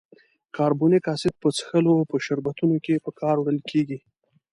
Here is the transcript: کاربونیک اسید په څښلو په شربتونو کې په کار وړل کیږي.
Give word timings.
کاربونیک 0.57 1.05
اسید 1.13 1.35
په 1.41 1.49
څښلو 1.57 1.95
په 2.11 2.15
شربتونو 2.25 2.75
کې 2.85 3.03
په 3.05 3.11
کار 3.19 3.35
وړل 3.39 3.59
کیږي. 3.69 3.99